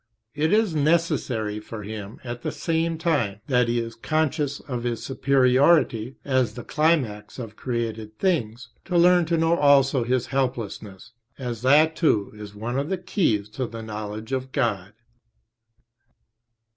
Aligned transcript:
It 0.33 0.51
is 0.51 0.73
necessary 0.73 1.59
for 1.59 1.83
him, 1.83 2.19
at 2.23 2.41
the 2.41 2.51
same 2.51 2.97
time 2.97 3.41
that 3.45 3.67
he 3.67 3.79
is 3.79 3.93
conscious 3.93 4.59
of 4.61 4.81
his 4.81 5.03
superiority 5.03 6.15
as 6.25 6.55
the 6.55 6.63
climax 6.63 7.37
of 7.37 7.55
created 7.55 8.17
things, 8.17 8.69
to 8.85 8.97
learn 8.97 9.25
to 9.25 9.37
know 9.37 9.55
also 9.55 10.03
his 10.03 10.25
helplessness, 10.33 11.11
as 11.37 11.61
that 11.61 11.95
too 11.95 12.31
is 12.33 12.55
one 12.55 12.79
of 12.79 12.89
the 12.89 12.97
keys 12.97 13.47
to 13.49 13.67
the 13.67 13.83
knowledge 13.83 14.31
of 14.31 14.51
God. 14.51 14.93